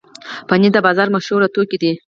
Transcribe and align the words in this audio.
پنېر 0.49 0.71
د 0.73 0.77
بازار 0.85 1.07
مشهوره 1.15 1.47
توکي 1.55 1.77
دي. 1.81 1.91